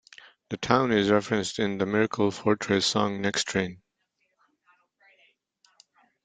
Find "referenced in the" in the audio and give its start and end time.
1.11-1.85